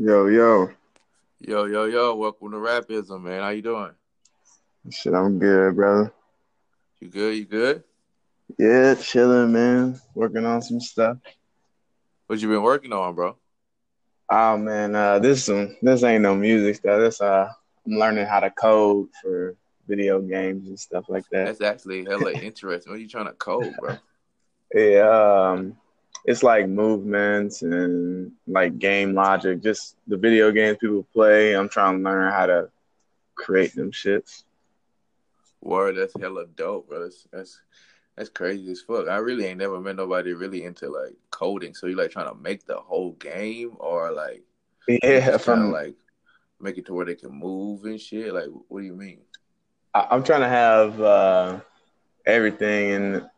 [0.00, 0.70] Yo, yo.
[1.40, 3.42] Yo, yo, yo, welcome to Rapism, man.
[3.42, 3.90] How you doing?
[4.92, 6.12] Shit, I'm good, brother.
[7.00, 7.34] You good?
[7.34, 7.82] You good?
[8.60, 10.00] Yeah, chilling, man.
[10.14, 11.16] Working on some stuff.
[12.28, 13.38] What you been working on, bro?
[14.30, 17.00] Oh man, uh this some this ain't no music stuff.
[17.00, 17.48] This uh
[17.84, 19.56] I'm learning how to code for
[19.88, 21.46] video games and stuff like that.
[21.46, 22.92] That's actually hella interesting.
[22.92, 23.96] What are you trying to code, bro?
[24.72, 25.76] Yeah, um
[26.24, 31.54] it's like movements and like game logic, just the video games people play.
[31.54, 32.70] I'm trying to learn how to
[33.34, 34.44] create them shits.
[35.60, 37.02] Word, that's hella dope, bro.
[37.02, 37.60] That's that's,
[38.16, 39.08] that's crazy as fuck.
[39.08, 41.74] I really ain't never met nobody really into like coding.
[41.74, 44.42] So you like trying to make the whole game or like
[44.86, 45.96] Yeah, from like
[46.60, 48.34] make it to where they can move and shit?
[48.34, 49.20] Like what do you mean?
[49.94, 51.60] I, I'm trying to have uh
[52.26, 53.30] everything in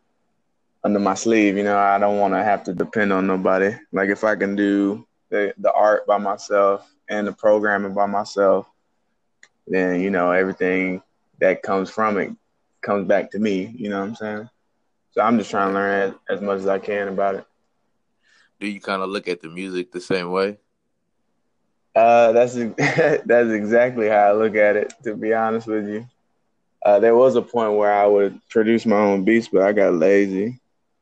[0.84, 1.56] under my sleeve.
[1.56, 3.74] You know, I don't want to have to depend on nobody.
[3.92, 8.66] Like if I can do the the art by myself and the programming by myself,
[9.66, 11.02] then you know everything
[11.40, 12.32] that comes from it
[12.82, 13.74] comes back to me.
[13.76, 14.50] You know what I'm saying?
[15.12, 17.44] So I'm just trying to learn as, as much as I can about it.
[18.60, 20.58] Do you kind of look at the music the same way?
[21.94, 22.54] Uh, that's
[23.26, 24.92] that's exactly how I look at it.
[25.04, 26.06] To be honest with you,
[26.84, 29.94] uh, there was a point where I would produce my own beats, but I got
[29.94, 30.59] lazy,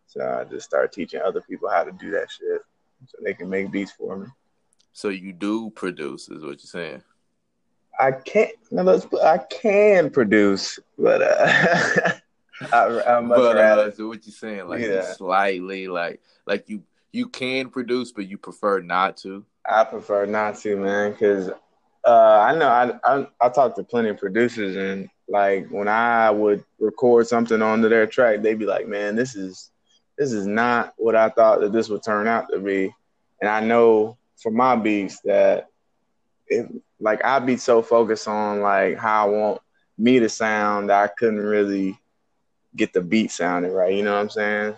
[0.09, 2.63] so I just started teaching other people how to do that shit,
[3.07, 4.27] so they can make beats for me.
[4.93, 7.03] So you do produce, is what you're saying?
[8.01, 8.53] I can't.
[8.71, 12.13] No, let's, I can produce, but uh,
[12.73, 14.67] I, I much But uh, so what you saying?
[14.67, 15.03] Like Yeah.
[15.03, 19.45] slightly like like you you can produce, but you prefer not to.
[19.69, 21.51] I prefer not to, man, because
[22.05, 26.31] uh, I know I, I I talk to plenty of producers, and like when I
[26.31, 29.71] would record something onto their track, they'd be like, "Man, this is
[30.19, 32.95] this is not what I thought that this would turn out to be."
[33.41, 35.69] And I know for my beats that
[36.49, 36.67] if
[37.01, 39.61] like I'd be so focused on like how I want
[39.97, 41.99] me to sound that I couldn't really
[42.75, 43.95] get the beat sounding right.
[43.95, 44.75] You know what I'm saying?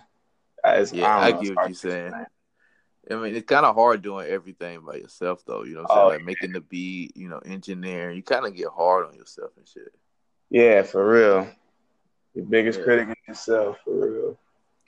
[0.65, 2.12] It's- Yeah, don't I get what you're saying.
[3.10, 5.65] I mean, it's kind of hard doing everything by yourself, though.
[5.65, 6.12] You know what I'm oh, saying?
[6.12, 8.16] Oh, Like making the beat, you know, engineering.
[8.16, 9.92] You kind of get hard on yourself and shit.
[10.48, 11.48] Yeah, for real.
[12.34, 12.84] Your biggest Yeah.
[12.84, 14.19] critic is yourself, for real.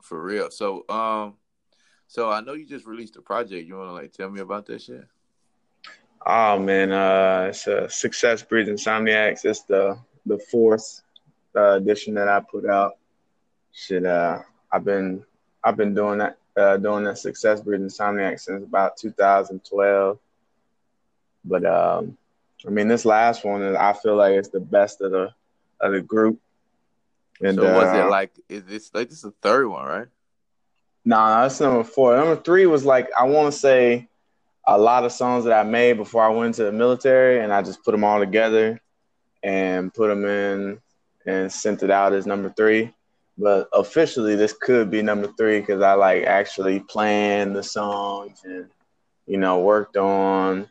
[0.02, 0.50] For real.
[0.50, 1.34] So, um,
[2.08, 3.66] so I know you just released a project.
[3.66, 5.06] You want to like tell me about that shit?
[6.26, 9.44] Oh man, uh, it's a Success Breeds Insomniacs.
[9.44, 11.02] It's the the fourth
[11.56, 12.92] uh, edition that I put out.
[13.72, 14.40] Shit, uh,
[14.70, 15.24] I've been
[15.64, 20.18] I've been doing that uh, doing that Success Breeds Insomniacs since about 2012.
[21.44, 22.16] But um,
[22.66, 25.32] I mean, this last one I feel like it's the best of the
[25.80, 26.40] of the group.
[27.42, 30.08] And so was uh, it like is this like this is the third one, right?
[31.04, 32.16] Nah, that's number four.
[32.16, 34.08] Number three was like I want to say
[34.66, 37.62] a lot of songs that I made before I went to the military, and I
[37.62, 38.80] just put them all together
[39.42, 40.80] and put them in
[41.26, 42.94] and sent it out as number three.
[43.36, 48.68] But officially, this could be number three because I like actually planned the songs and
[49.26, 50.68] you know worked on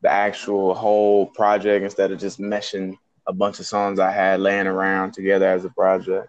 [0.00, 2.96] the actual whole project instead of just meshing
[3.26, 6.28] a bunch of songs I had laying around together as a project.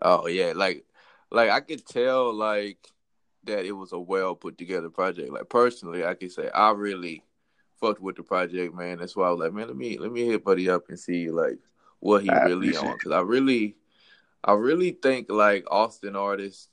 [0.00, 0.84] Oh yeah, like
[1.30, 2.78] like I could tell like
[3.44, 5.32] that it was a well put together project.
[5.32, 7.24] Like personally, I could say I really
[7.80, 8.98] fucked with the project, man.
[8.98, 11.30] That's why I was like, man, let me let me hit Buddy up and see
[11.30, 11.58] like
[12.00, 13.76] what he I really on because I really
[14.44, 16.68] I really think like Austin artists.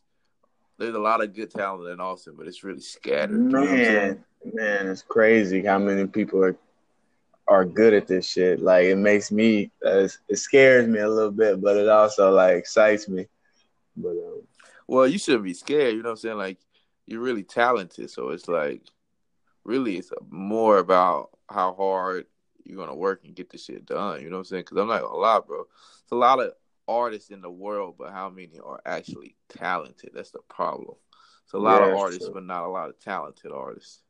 [0.77, 3.31] There's a lot of good talent in Austin, but it's really scattered.
[3.31, 4.23] You know what I'm saying?
[4.45, 6.55] Man, man, it's crazy how many people are
[7.49, 8.61] are good at this shit.
[8.61, 12.55] Like it makes me, uh, it scares me a little bit, but it also like
[12.57, 13.27] excites me.
[13.97, 14.41] But um,
[14.87, 15.95] Well, you shouldn't be scared.
[15.95, 16.37] You know what I'm saying?
[16.37, 16.59] Like
[17.05, 18.83] you're really talented, so it's like
[19.63, 22.25] really it's more about how hard
[22.63, 24.21] you're gonna work and get this shit done.
[24.21, 24.63] You know what I'm saying?
[24.63, 25.61] Because I'm not gonna lie, bro.
[26.03, 26.53] It's a lot of
[26.87, 30.11] artists in the world, but how many are actually talented?
[30.13, 30.95] That's the problem.
[31.45, 32.33] It's a lot Yeah, of artists, true.
[32.35, 34.01] but not a lot of talented artists.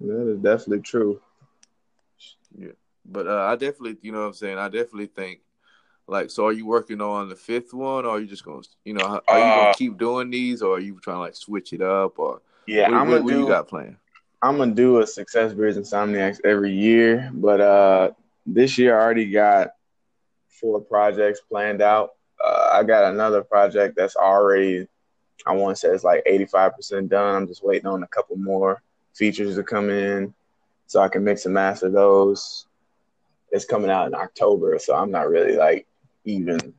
[0.00, 1.20] that is definitely true.
[2.58, 2.72] Yeah.
[3.04, 4.58] But uh, I definitely, you know what I'm saying?
[4.58, 5.40] I definitely think,
[6.08, 8.94] like, so are you working on the fifth one, or are you just gonna, you
[8.94, 11.72] know, are you gonna Uh, keep doing these, or are you trying to like switch
[11.72, 13.48] it up, or Yeah, what, I'm gonna what you do.
[13.48, 13.96] got planned?
[14.42, 18.10] I'm gonna do a Success Breeds Insomniacs every year, but uh,
[18.44, 19.70] this year I already got
[20.48, 22.10] four projects planned out.
[22.44, 24.86] Uh, I got another project that's already,
[25.46, 27.34] I want to say it's like 85% done.
[27.34, 28.82] I'm just waiting on a couple more
[29.14, 30.34] features to come in
[30.86, 32.66] so I can mix and master those.
[33.50, 35.86] It's coming out in October, so I'm not really like
[36.24, 36.74] even.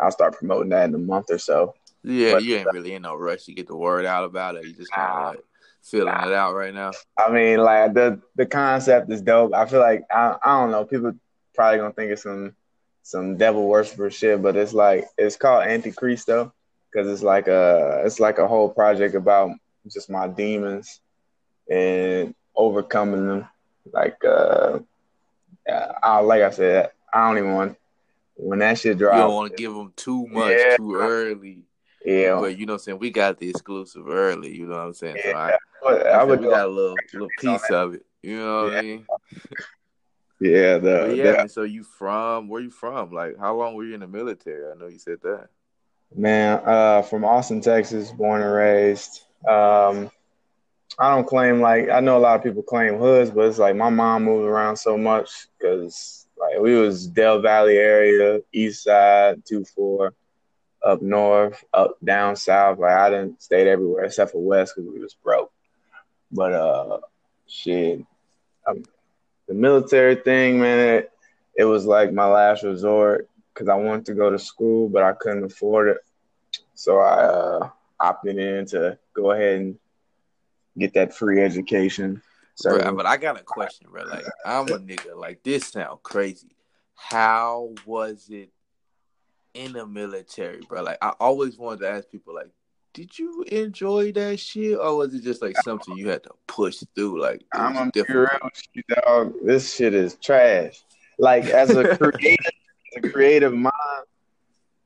[0.00, 1.74] I'll start promoting that in a month or so.
[2.02, 4.64] Yeah, But- you ain't really in no rush to get the word out about it.
[4.64, 5.44] You just kind of like
[5.82, 6.90] feeling it out right now?
[7.18, 9.54] I mean, like the the concept is dope.
[9.54, 10.84] I feel like I I don't know.
[10.84, 11.12] People
[11.54, 12.54] probably gonna think it's some
[13.02, 16.50] some devil worshiper shit, but it's like it's called Antichristo
[16.90, 19.50] because it's like a it's like a whole project about
[19.92, 21.00] just my demons
[21.70, 23.48] and overcoming them.
[23.92, 24.78] Like uh,
[26.02, 27.76] I like I said, I don't even want
[28.36, 29.16] when that shit drops.
[29.16, 30.76] You don't want to give them too much yeah.
[30.76, 31.62] too early.
[32.04, 32.98] Yeah, but you know what I'm saying.
[32.98, 34.54] We got the exclusive early.
[34.54, 35.16] You know what I'm saying.
[35.22, 35.56] So I,
[35.86, 38.04] I, I would we got a little little piece of it.
[38.22, 38.78] You know what yeah.
[38.78, 39.06] I mean?
[40.40, 41.42] Yeah, the, yeah.
[41.44, 43.12] The, so you from where you from?
[43.12, 44.70] Like, how long were you in the military?
[44.70, 45.48] I know you said that.
[46.14, 49.22] Man, uh, from Austin, Texas, born and raised.
[49.48, 50.10] Um,
[50.98, 53.76] I don't claim like I know a lot of people claim hoods, but it's like
[53.76, 59.44] my mom moved around so much because like we was Del Valle area, East Side,
[59.44, 60.14] two four,
[60.84, 62.78] up north, up down south.
[62.78, 65.52] Like I didn't stay everywhere except for West because we was broke.
[66.30, 66.98] But uh,
[67.46, 68.04] shit,
[68.66, 68.84] um,
[69.48, 71.12] the military thing, man, it,
[71.56, 75.12] it was like my last resort because I wanted to go to school, but I
[75.12, 75.98] couldn't afford it.
[76.74, 77.68] So I uh,
[78.00, 79.78] opted in to go ahead and
[80.78, 82.22] get that free education.
[82.56, 84.04] So, bro, but I got a question, bro.
[84.04, 85.16] Like, I'm a nigga.
[85.16, 86.56] Like, this sound crazy.
[86.94, 88.50] How was it
[89.54, 90.82] in the military, bro?
[90.82, 92.50] Like, I always wanted to ask people, like,
[92.92, 96.80] did you enjoy that shit, or was it just like something you had to push
[96.94, 97.20] through?
[97.20, 98.30] Like, I'm a different.
[98.72, 99.34] You, dog.
[99.42, 100.80] This shit is trash.
[101.18, 102.52] Like, as a creative,
[102.96, 103.74] a creative mind,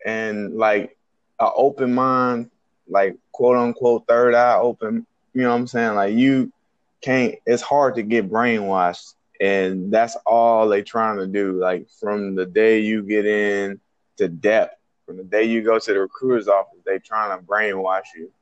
[0.06, 0.96] and like
[1.38, 2.50] an open mind,
[2.88, 5.06] like quote unquote third eye open
[5.38, 5.94] you know what I'm saying?
[5.94, 6.52] Like you
[7.00, 7.36] can't.
[7.46, 11.52] It's hard to get brainwashed, and that's all they trying to do.
[11.52, 13.80] Like from the day you get in
[14.16, 14.74] to depth,
[15.06, 18.32] from the day you go to the recruiter's office, they trying to brainwash you.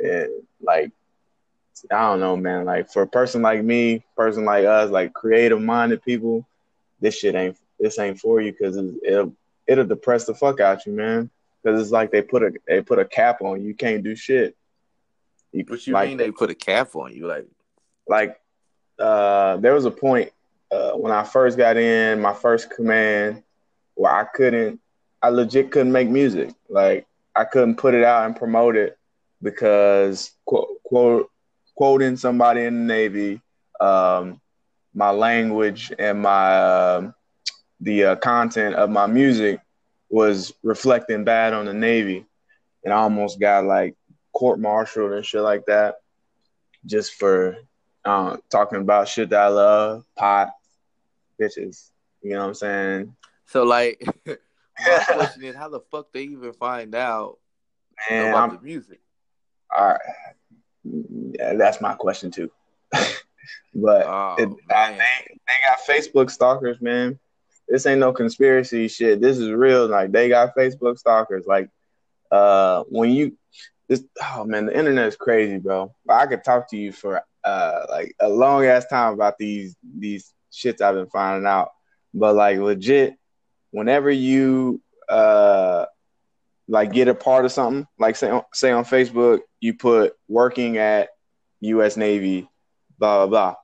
[0.00, 0.28] And
[0.60, 0.92] like
[1.90, 2.66] I don't know, man.
[2.66, 6.46] Like for a person like me, person like us, like creative minded people,
[7.00, 9.34] this shit ain't this ain't for you because it'll
[9.66, 11.30] it'll depress the fuck out you, man.
[11.62, 13.68] Because it's like they put a they put a cap on you.
[13.68, 14.54] You can't do shit.
[15.52, 17.26] You, what you like, mean they put a cap on you?
[17.26, 17.46] Like,
[18.06, 18.40] like
[18.98, 20.30] uh, there was a point
[20.70, 23.42] uh, when I first got in my first command
[23.94, 24.80] where I couldn't,
[25.22, 26.54] I legit couldn't make music.
[26.68, 28.98] Like I couldn't put it out and promote it
[29.42, 31.30] because quote, quote
[31.76, 33.40] quoting somebody in the Navy,
[33.80, 34.40] um,
[34.94, 37.12] my language and my uh,
[37.80, 39.60] the uh, content of my music
[40.10, 42.26] was reflecting bad on the Navy,
[42.84, 43.94] and I almost got like
[44.38, 45.96] court martialed and shit like that,
[46.86, 47.56] just for
[48.04, 50.50] uh, talking about shit that I love, pot,
[51.40, 51.90] bitches.
[52.22, 53.16] You know what I'm saying?
[53.46, 57.38] So like, my question is, how the fuck they even find out
[58.08, 59.00] Man, about I'm, the music?
[59.76, 60.00] All right,
[60.84, 62.48] yeah, that's my question too.
[63.74, 67.18] but oh, it, I, they, they got Facebook stalkers, man.
[67.66, 69.20] This ain't no conspiracy shit.
[69.20, 69.88] This is real.
[69.88, 71.44] Like they got Facebook stalkers.
[71.44, 71.70] Like
[72.30, 73.36] uh, when you
[73.88, 75.94] this oh man, the internet is crazy, bro.
[76.08, 80.32] I could talk to you for uh like a long ass time about these these
[80.52, 81.70] shits I've been finding out.
[82.12, 83.14] But like legit,
[83.70, 85.86] whenever you uh
[86.68, 91.08] like get a part of something, like say say on Facebook, you put working at
[91.60, 92.48] US Navy,
[92.98, 93.54] blah blah blah.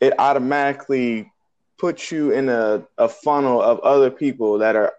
[0.00, 1.32] It automatically
[1.78, 4.92] puts you in a, a funnel of other people that are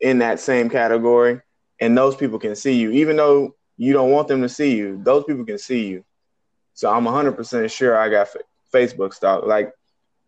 [0.00, 1.40] in that same category
[1.82, 5.00] and those people can see you even though you don't want them to see you.
[5.02, 6.04] Those people can see you.
[6.74, 8.36] So I'm 100% sure I got f-
[8.72, 9.44] Facebook stock.
[9.44, 9.72] Like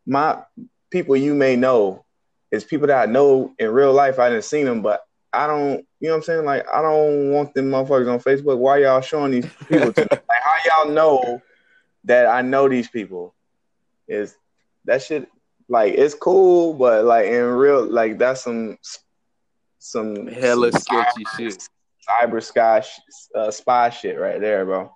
[0.07, 0.43] my
[0.91, 2.05] people you may know
[2.51, 4.19] is people that I know in real life.
[4.19, 6.45] I didn't see them, but I don't, you know what I'm saying?
[6.45, 8.59] Like I don't want them motherfuckers on Facebook.
[8.59, 10.09] Why y'all showing these people to me?
[10.29, 11.41] Like how y'all know
[12.05, 13.35] that I know these people?
[14.09, 14.37] Is
[14.87, 15.29] that shit
[15.69, 18.79] like it's cool, but like in real like that's some
[19.85, 21.69] some hella some sketchy shit
[22.09, 22.83] cyber sky
[23.35, 24.91] uh, spy shit right there, bro.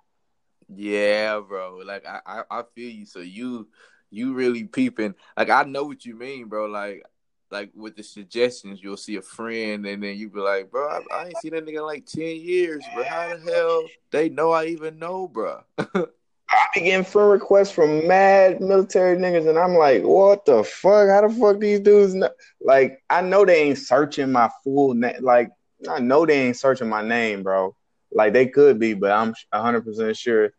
[0.67, 1.81] Yeah, bro.
[1.85, 3.05] Like I, I, I feel you.
[3.05, 3.67] So you,
[4.09, 5.13] you really peeping.
[5.37, 6.65] Like I know what you mean, bro.
[6.65, 7.03] Like,
[7.51, 11.01] like with the suggestions, you'll see a friend, and then you be like, bro, I,
[11.15, 14.51] I ain't seen that nigga in like ten years, but how the hell they know
[14.51, 15.61] I even know, bro?
[16.51, 21.09] I be getting friend requests from mad military niggas, and I'm like, what the fuck?
[21.09, 22.29] How the fuck these dudes know?
[22.61, 25.21] Like, I know they ain't searching my full name.
[25.21, 25.51] Like,
[25.87, 27.75] I know they ain't searching my name, bro.
[28.11, 30.51] Like they could be, but I'm 100% sure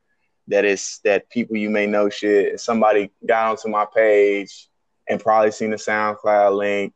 [0.49, 2.61] that it's that people you may know shit.
[2.61, 4.69] Somebody got onto my page
[5.09, 6.95] and probably seen the SoundCloud link,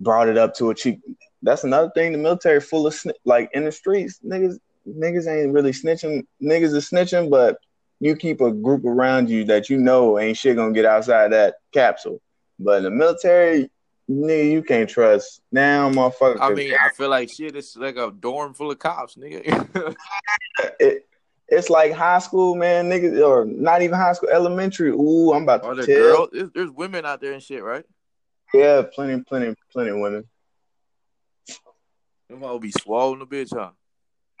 [0.00, 0.98] brought it up to a chief.
[1.42, 2.12] That's another thing.
[2.12, 4.58] The military full of sni- like in the streets, niggas.
[4.86, 6.26] Niggas ain't really snitching.
[6.42, 7.56] Niggas are snitching, but
[8.04, 11.54] you keep a group around you that you know ain't shit gonna get outside that
[11.72, 12.20] capsule.
[12.58, 13.70] But in the military,
[14.10, 16.36] nigga, you can't trust now, motherfucker.
[16.38, 17.56] I mean, I feel like shit.
[17.56, 19.96] It's like a dorm full of cops, nigga.
[20.80, 21.08] it,
[21.48, 24.90] it's like high school, man, niggas, or not even high school, elementary.
[24.90, 25.96] Ooh, I'm about to Are there tell.
[25.96, 26.28] girls?
[26.30, 27.86] There's, there's women out there and shit, right?
[28.52, 30.28] Yeah, plenty, plenty, plenty of women.
[32.28, 33.70] Them all be swollen a bitch, huh?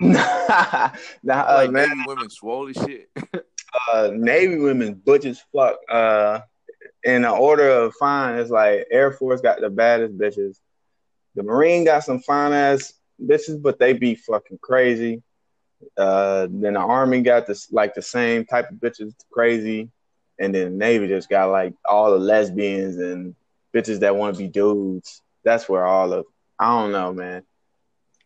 [0.00, 3.08] nah, uh, like man, women swole as shit.
[3.92, 5.76] uh, Navy women butch as fuck.
[5.88, 6.40] Uh,
[7.02, 10.58] in the order of fine, it's like Air Force got the baddest bitches.
[11.34, 15.22] The Marine got some fine ass bitches, but they be fucking crazy.
[15.96, 19.90] Uh, then the Army got this like the same type of bitches, crazy,
[20.38, 23.34] and then the Navy just got like all the lesbians and
[23.74, 25.20] bitches that want to be dudes.
[25.44, 26.26] That's where all of
[26.58, 27.42] I don't know, man.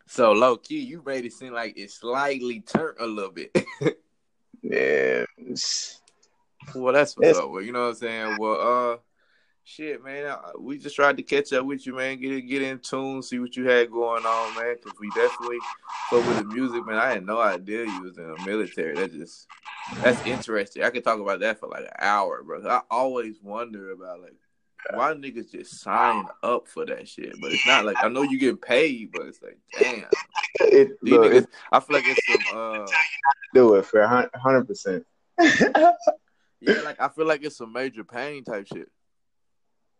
[0.07, 3.51] so low key, you made it seem like it slightly turned a little bit.
[4.61, 5.25] Yeah,
[6.75, 7.49] well, that's what's up.
[7.49, 8.37] Well, you know what I'm saying.
[8.39, 8.97] Well, uh,
[9.63, 10.35] shit, man.
[10.59, 12.19] We just tried to catch up with you, man.
[12.19, 14.75] Get get in tune, see what you had going on, man.
[14.75, 15.57] Because we definitely
[16.09, 16.97] fuck with the music, man.
[16.97, 18.95] I had no idea you was in the military.
[18.95, 19.47] That just
[20.03, 20.83] that's interesting.
[20.83, 22.67] I could talk about that for like an hour, bro.
[22.67, 24.35] I always wonder about like
[24.93, 27.35] why niggas just sign up for that shit.
[27.41, 30.05] But it's not like I know you get paid, but it's like damn.
[30.59, 32.85] It, look, niggas, it I feel like it's some uh
[33.53, 35.05] do it for hundred percent.
[35.39, 38.89] yeah, like I feel like it's some major pain type shit.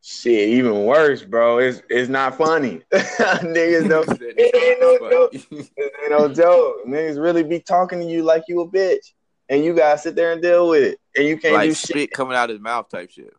[0.01, 1.57] Shit, even worse, bro.
[1.57, 2.81] It's it's not funny.
[2.93, 4.09] Niggas don't.
[4.21, 5.33] It ain't no joke.
[5.51, 6.85] Ain't no joke.
[6.87, 9.11] Niggas really be talking to you like you a bitch,
[9.49, 11.97] and you gotta sit there and deal with it, and you can't like do spit
[11.97, 12.11] shit.
[12.11, 13.33] coming out of his mouth type shit.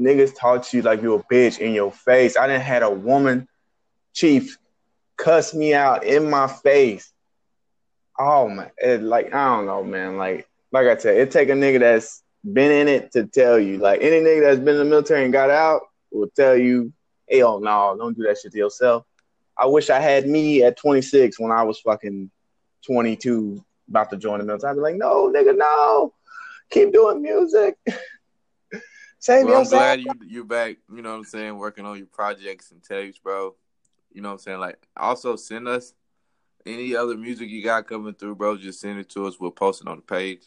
[0.00, 2.36] Niggas talk to you like you a bitch in your face.
[2.36, 3.46] I didn't had a woman
[4.14, 4.56] chief
[5.16, 7.12] cuss me out in my face.
[8.18, 10.16] Oh man, it, like I don't know, man.
[10.16, 13.78] Like like I said, it take a nigga that's been in it to tell you.
[13.78, 16.92] Like any nigga that's been in the military and got out will tell you,
[17.30, 19.04] hell no, don't do that shit to yourself.
[19.58, 22.30] I wish I had me at 26 when I was fucking
[22.86, 24.70] 22 about to join the military.
[24.70, 26.12] I'd be like, no, nigga, no.
[26.70, 27.76] Keep doing music.
[29.18, 30.76] Save Well, I'm glad you you back.
[30.92, 33.54] You know what I'm saying, working on your projects and tapes, bro.
[34.16, 34.60] You know what I'm saying.
[34.60, 35.92] Like, also send us
[36.64, 38.56] any other music you got coming through, bro.
[38.56, 39.38] Just send it to us.
[39.38, 40.40] We'll post it on the page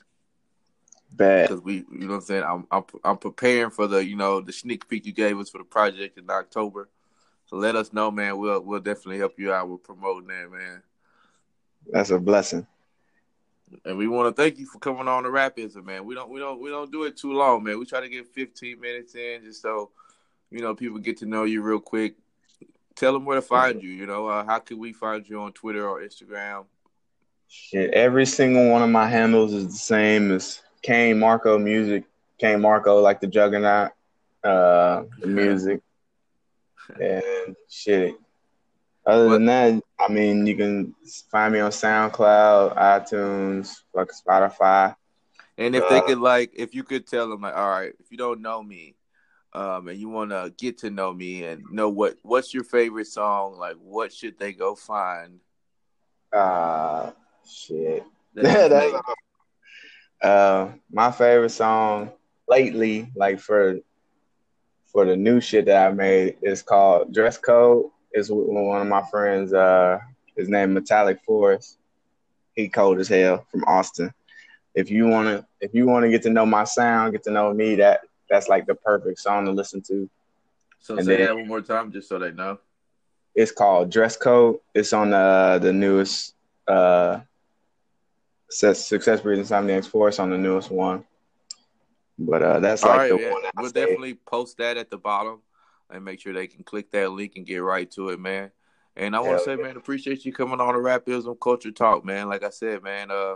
[1.12, 1.48] Bad.
[1.48, 2.44] because we, you know what I'm saying.
[2.44, 5.60] I'm, I'm I'm preparing for the you know the sneak peek you gave us for
[5.60, 6.90] the project in October.
[7.46, 8.40] So let us know, man.
[8.40, 10.82] We'll we'll definitely help you out with promoting that, man.
[11.92, 12.66] That's a blessing.
[13.86, 16.06] And we want to thank you for coming on the Rapism, man.
[16.06, 17.78] We don't we don't we don't do it too long, man.
[17.78, 19.92] We try to get 15 minutes in just so
[20.50, 22.16] you know people get to know you real quick.
[23.00, 23.89] Tell them where to find you.
[23.89, 26.65] You know, uh, how can we find you on Twitter or Instagram?
[27.48, 32.03] Shit, every single one of my handles is the same as Kane Marco Music.
[32.38, 33.91] Kane Marco, like the Juggernaut,
[34.44, 35.82] uh, the music,
[37.01, 38.15] and shit.
[39.06, 40.94] Other than that, I mean, you can
[41.32, 44.96] find me on SoundCloud, iTunes, fuck Spotify.
[45.58, 48.12] And if they Uh, could like, if you could tell them like, all right, if
[48.12, 48.96] you don't know me,
[49.53, 53.08] um, and you want to get to know me and know what what's your favorite
[53.08, 55.39] song, like what should they go find?
[56.32, 57.12] Uh,
[57.48, 58.03] shit.
[58.36, 58.94] that That's-
[60.22, 62.12] uh, my favorite song
[62.48, 63.79] lately, like for
[64.86, 67.86] for the new shit that I made, is called Dress Code.
[68.12, 69.53] It's with one of my friends.
[69.53, 70.00] Uh,
[70.36, 71.77] his name Metallic Forest.
[72.56, 74.12] He cold as hell from Austin.
[74.75, 77.75] If you wanna, if you wanna get to know my sound, get to know me,
[77.75, 80.09] that that's like the perfect song to listen to.
[80.79, 82.59] So and say then- that one more time, just so they know.
[83.36, 84.59] It's called Dress Code.
[84.74, 86.36] It's on the the newest
[86.67, 87.19] uh
[88.50, 91.05] Success Success Breeds Insomniacs Four on the newest one.
[92.17, 93.31] But uh that's All like right, the yeah.
[93.31, 93.81] one I we'll say.
[93.81, 95.41] definitely post that at the bottom
[95.89, 98.51] and make sure they can click that link and get right to it, man.
[98.95, 102.27] And I want to say, man, appreciate you coming on the Rapism Culture Talk, man.
[102.27, 103.36] Like I said, man, uh,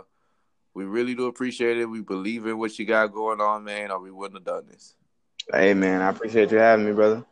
[0.74, 1.86] we really do appreciate it.
[1.86, 4.94] We believe in what you got going on, man, or we wouldn't have done this.
[5.52, 7.24] Hey man, I appreciate you having me, brother.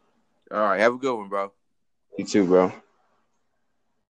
[0.51, 1.53] All right, have a good one, bro.
[2.17, 2.73] You too, bro.